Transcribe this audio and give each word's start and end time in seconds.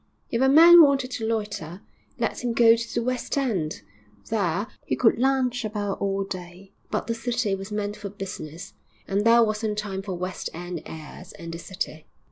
If 0.31 0.41
a 0.41 0.49
man 0.49 0.81
wanted 0.81 1.11
to 1.11 1.27
loiter, 1.27 1.81
let 2.17 2.43
him 2.43 2.53
go 2.53 2.75
to 2.75 2.91
the 2.95 3.03
West 3.03 3.37
end; 3.37 3.83
there 4.31 4.65
he 4.83 4.95
could 4.95 5.19
lounge 5.19 5.63
about 5.63 6.01
all 6.01 6.23
day. 6.23 6.71
But 6.89 7.05
the 7.05 7.13
city 7.13 7.53
was 7.53 7.71
meant 7.71 7.97
for 7.97 8.09
business, 8.09 8.73
and 9.07 9.23
there 9.23 9.43
wasn't 9.43 9.77
time 9.77 10.01
for 10.01 10.15
West 10.15 10.49
end 10.55 10.81
airs 10.87 11.33
in 11.33 11.51
the 11.51 11.59
city. 11.59 12.07